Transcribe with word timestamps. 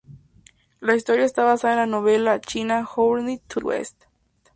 La 0.79 0.95
historia 0.95 1.25
está 1.25 1.43
basada 1.43 1.73
en 1.75 1.79
la 1.81 1.85
novela 1.85 2.41
china 2.41 2.83
Journey 2.83 3.37
to 3.37 3.59
the 3.59 3.65
West. 3.67 4.01